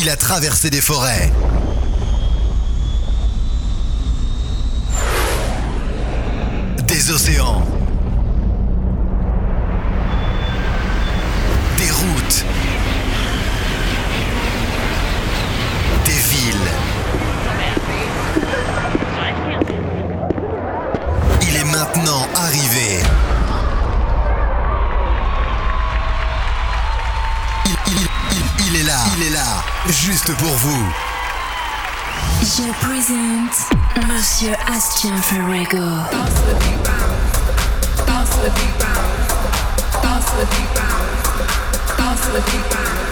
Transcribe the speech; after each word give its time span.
il 0.00 0.08
a 0.08 0.16
traversé 0.16 0.70
des 0.70 0.80
forêts. 0.80 1.30
Des 6.86 7.10
océans. 7.10 7.79
juste 29.88 30.34
pour 30.36 30.48
vous. 30.48 30.92
Je 32.42 32.70
présente 32.84 34.08
Monsieur 34.08 34.52
Astian 34.66 35.16
Ferrego. 35.22 35.78
Dance 35.78 36.40
the 36.46 36.54
beat 36.58 36.82
bound. 36.84 38.06
Dance 38.06 38.30
the 38.36 38.50
beat 38.50 38.78
bound. 38.78 40.02
Dance 40.02 40.30
the 40.32 40.46
beat 40.46 40.74
bound. 40.74 41.98
Dance 41.98 42.26
the 42.26 42.40
beat 42.50 42.70
bound. 42.70 43.09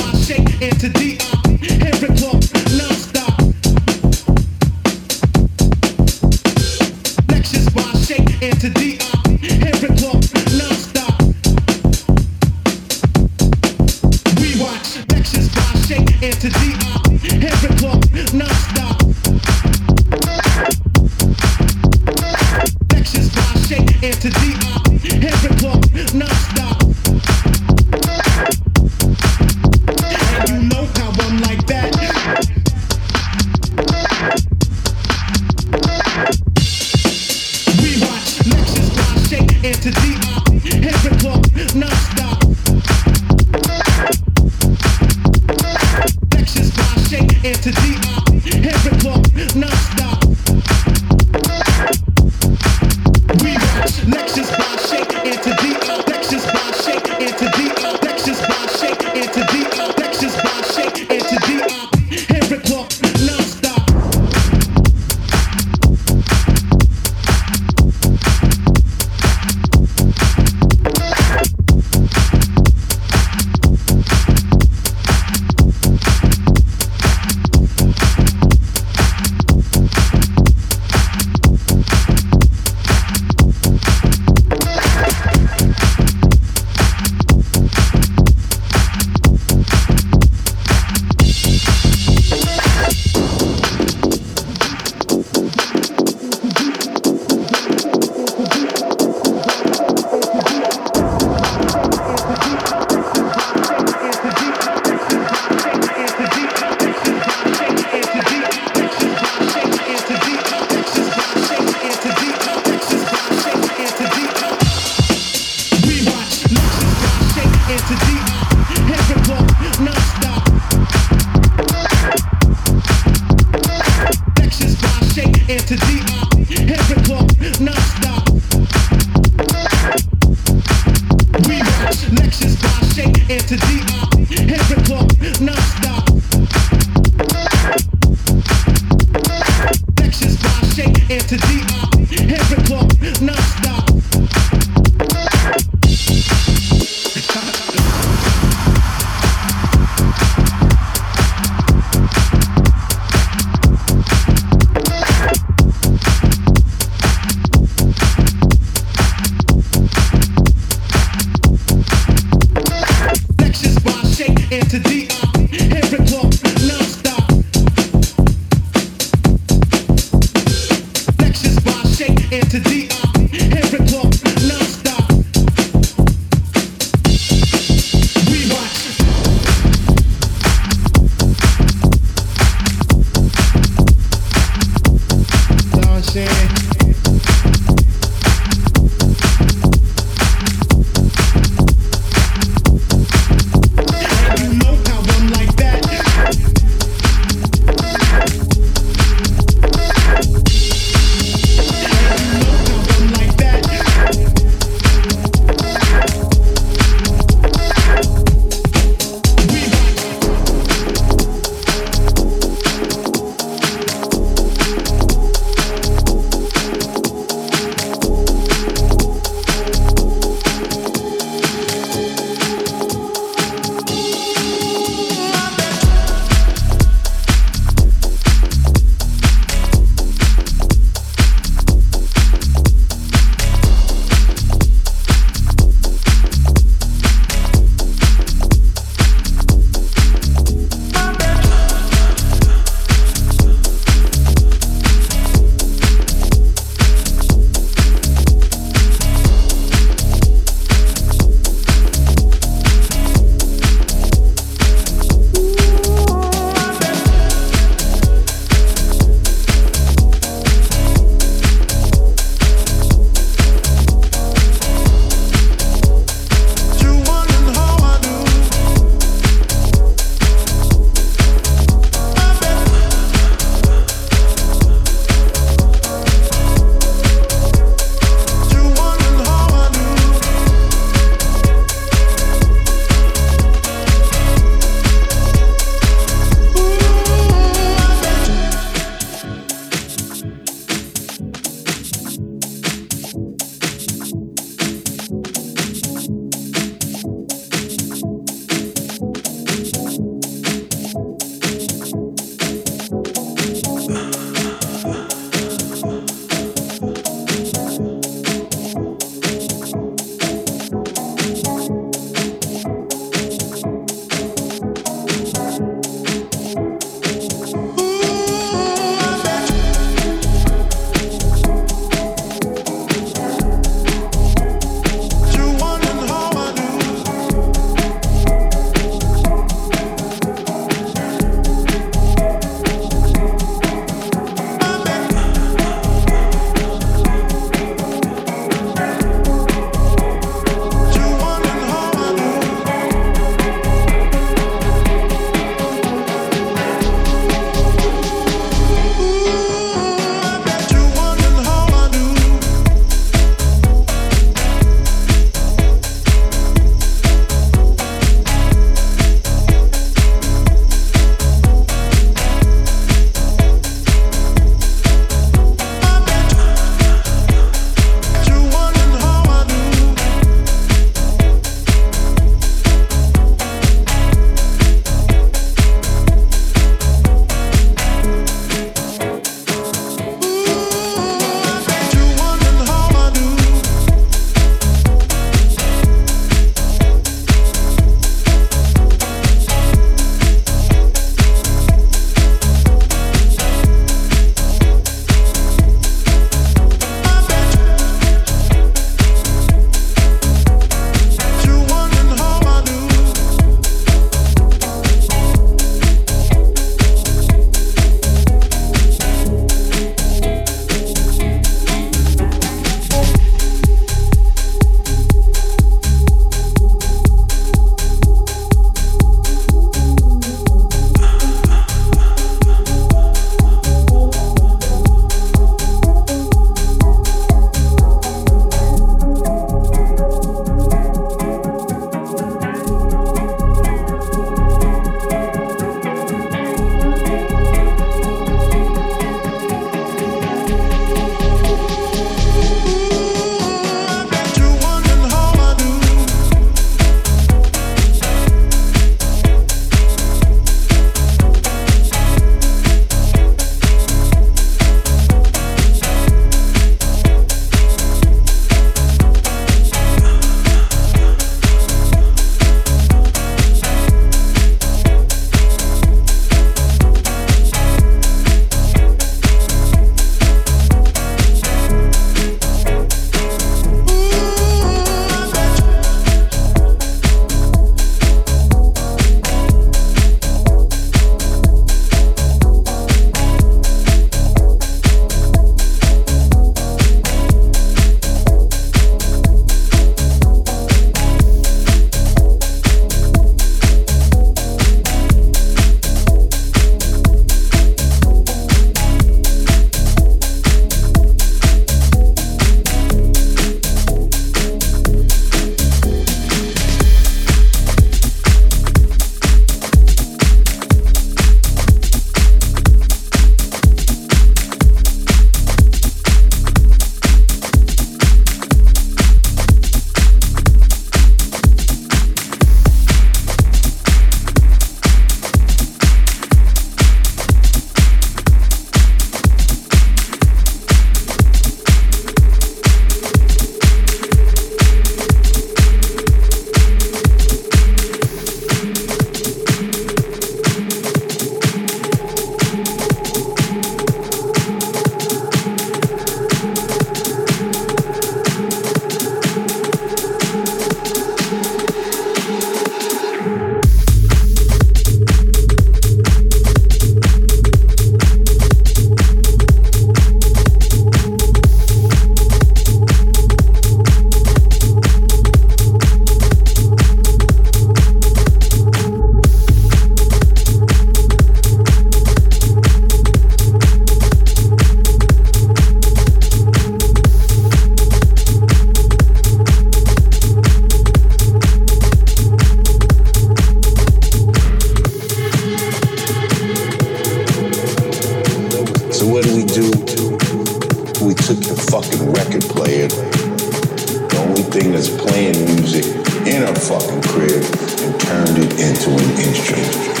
took 591.21 591.45
your 591.45 591.55
fucking 591.55 592.11
record 592.13 592.41
player. 592.41 592.87
The 592.87 594.25
only 594.27 594.41
thing 594.43 594.71
that's 594.71 594.89
playing 594.89 595.45
music 595.45 595.85
in 596.25 596.43
a 596.43 596.55
fucking 596.55 597.01
crib 597.03 597.43
and 597.83 597.99
turned 597.99 598.37
it 598.39 598.59
into 598.59 598.89
an 598.89 599.09
instrument. 599.19 600.00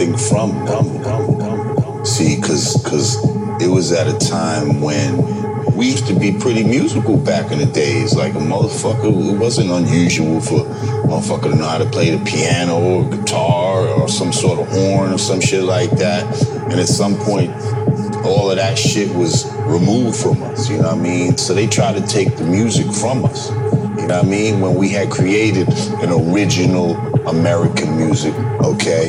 Something 0.00 0.16
from 0.16 0.64
them. 0.64 2.04
See, 2.04 2.36
because 2.36 2.82
because 2.82 3.22
it 3.62 3.68
was 3.68 3.92
at 3.92 4.06
a 4.06 4.18
time 4.18 4.80
when 4.80 5.74
we 5.76 5.86
used 5.86 6.06
to 6.06 6.18
be 6.18 6.32
pretty 6.32 6.64
musical 6.64 7.16
back 7.16 7.52
in 7.52 7.58
the 7.58 7.66
days. 7.66 8.14
Like 8.14 8.34
a 8.34 8.38
motherfucker, 8.38 9.34
it 9.34 9.38
wasn't 9.38 9.70
unusual 9.70 10.40
for 10.40 10.60
a 10.60 11.06
motherfucker 11.06 11.50
to 11.50 11.56
know 11.56 11.68
how 11.68 11.78
to 11.78 11.86
play 11.86 12.10
the 12.10 12.24
piano 12.24 12.78
or 12.78 13.10
guitar 13.10 13.86
or 13.88 14.08
some 14.08 14.32
sort 14.32 14.58
of 14.58 14.68
horn 14.68 15.12
or 15.12 15.18
some 15.18 15.40
shit 15.40 15.64
like 15.64 15.90
that. 15.92 16.24
And 16.70 16.80
at 16.80 16.88
some 16.88 17.16
point, 17.16 17.50
all 18.24 18.50
of 18.50 18.56
that 18.56 18.78
shit 18.78 19.14
was 19.14 19.50
removed 19.66 20.16
from 20.16 20.42
us, 20.42 20.68
you 20.68 20.76
know 20.76 20.88
what 20.88 20.98
I 20.98 20.98
mean? 20.98 21.36
So 21.36 21.54
they 21.54 21.66
tried 21.66 21.96
to 21.96 22.06
take 22.06 22.36
the 22.36 22.44
music 22.44 22.86
from 22.92 23.24
us. 23.24 23.50
You 23.50 24.06
know 24.06 24.16
what 24.16 24.24
I 24.24 24.28
mean? 24.28 24.60
When 24.60 24.74
we 24.74 24.90
had 24.90 25.10
created 25.10 25.68
an 26.02 26.10
original 26.10 26.96
American 27.26 27.96
music, 27.96 28.34
okay? 28.62 29.08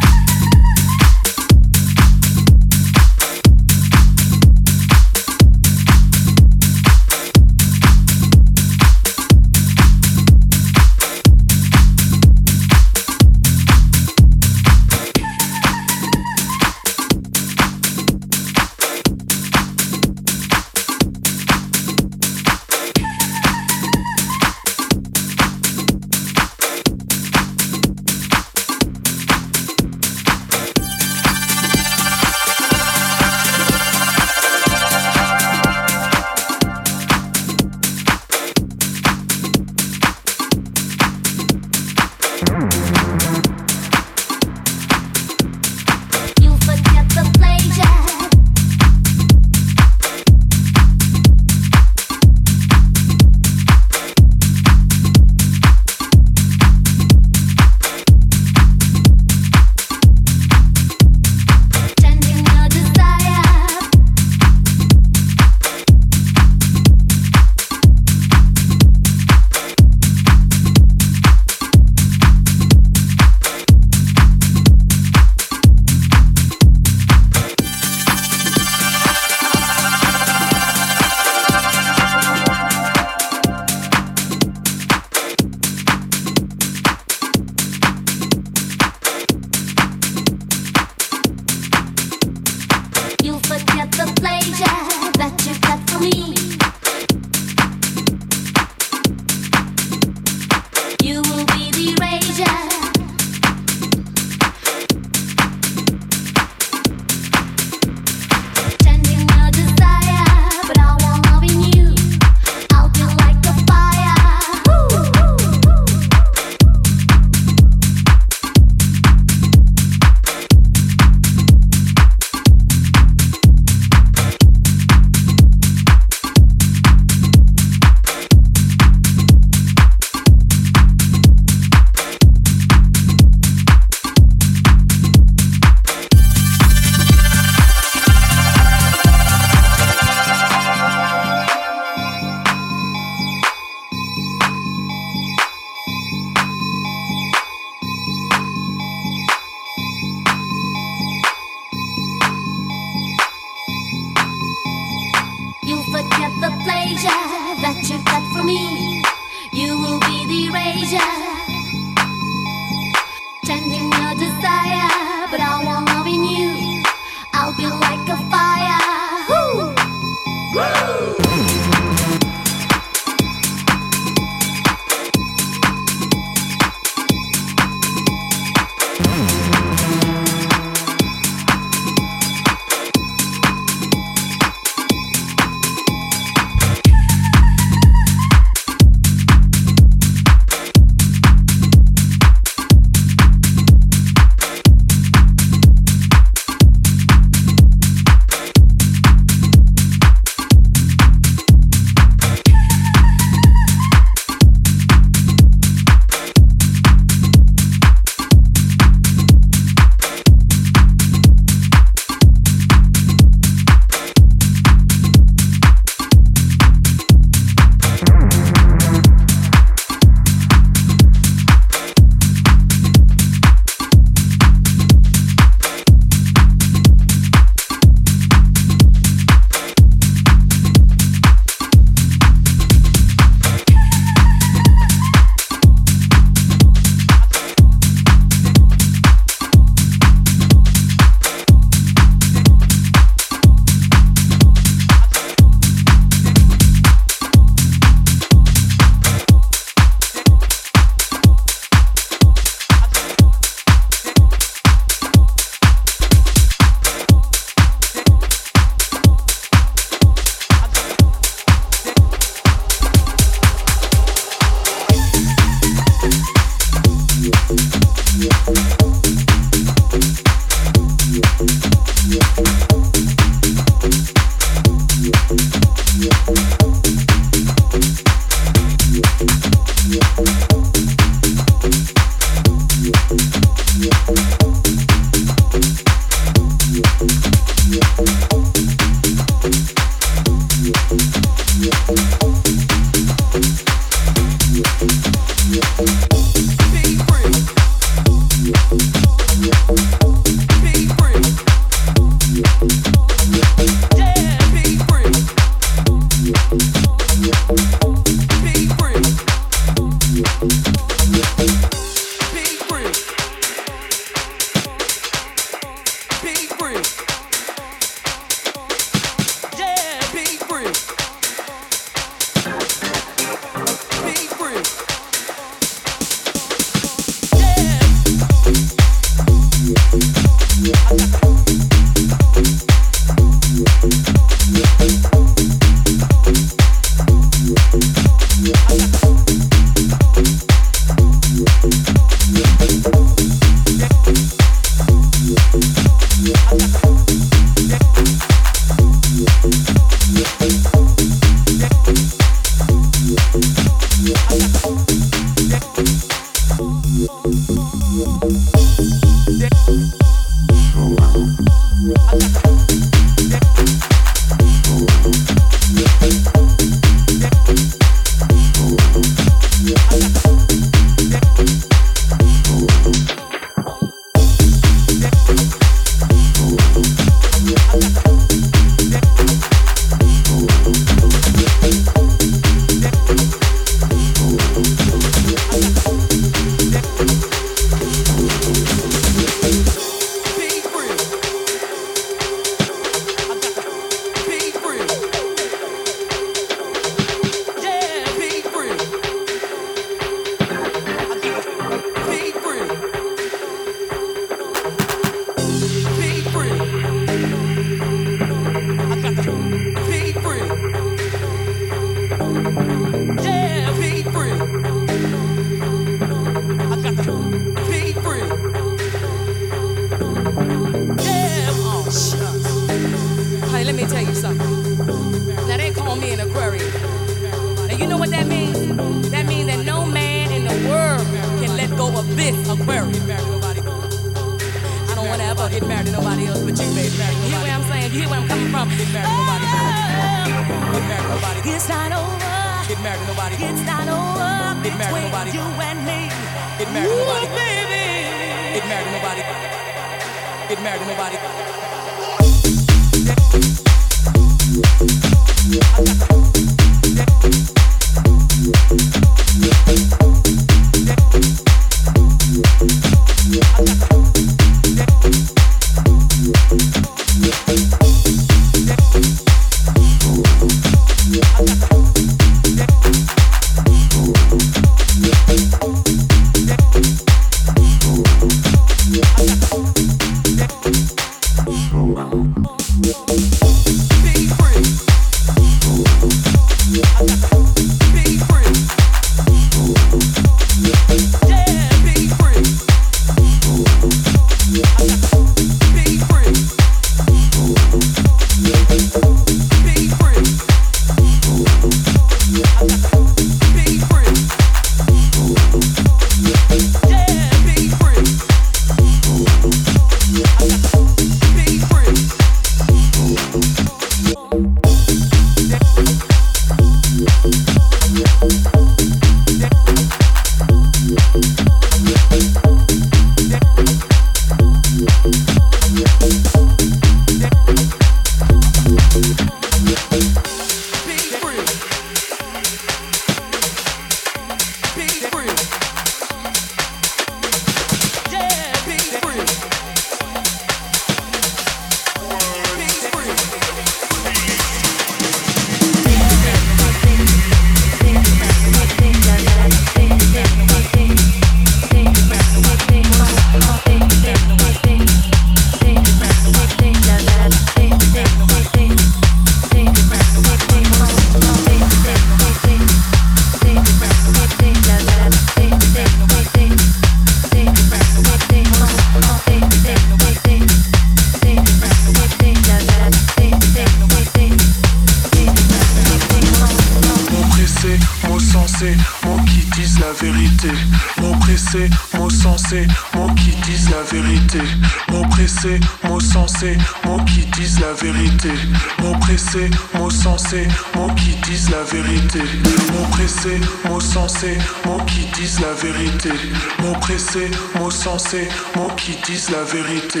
censé, 597.98 598.28
mots 598.56 598.70
qui 598.76 598.96
disent 599.04 599.28
la 599.30 599.42
vérité, 599.42 600.00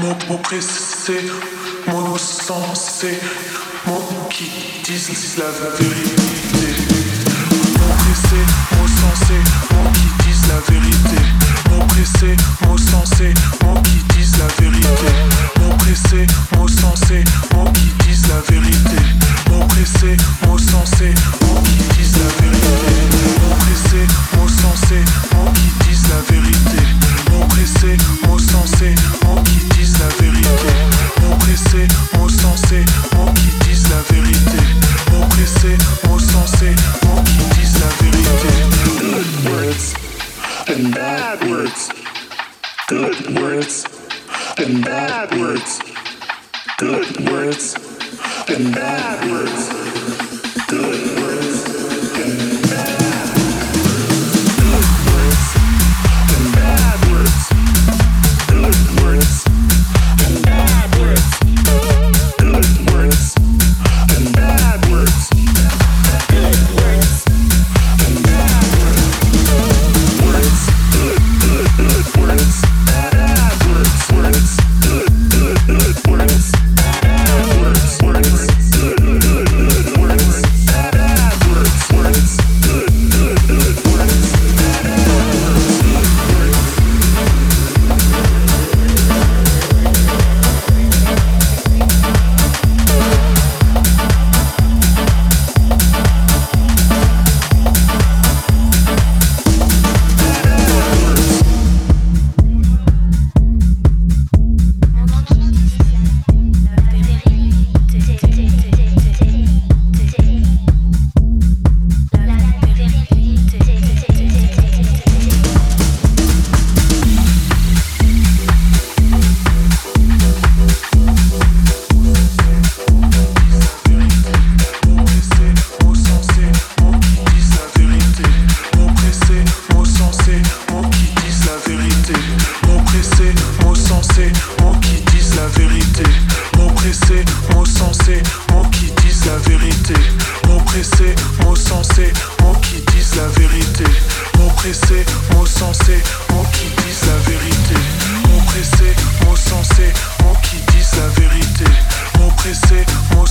mots 0.00 0.34
oppressés, 0.34 1.30
mots 1.86 2.18
censés, 2.18 3.20
mots 3.86 4.02
qui 4.28 4.50
disent 4.82 5.38
la 5.38 5.50
vérité. 5.78 6.17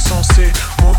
insensé. 0.07 0.51
Mon 0.81 0.96